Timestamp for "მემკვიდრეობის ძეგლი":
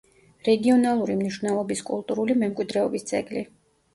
2.45-3.45